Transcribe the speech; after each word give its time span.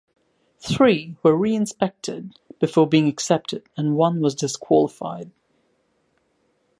Three 0.59 1.15
were 1.21 1.37
re-inspected 1.37 2.33
before 2.59 2.87
being 2.87 3.07
accepted, 3.07 3.69
and 3.77 3.95
one 3.95 4.19
was 4.19 4.33
disqualified. 4.33 5.29